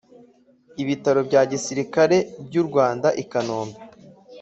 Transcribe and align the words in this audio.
Ibitaro 0.81 1.19
bya 1.29 1.41
Gisirikare 1.51 2.17
by 2.47 2.55
u 2.61 2.63
Rwanda 2.67 3.07
I 3.21 3.23
kanombe 3.31 3.77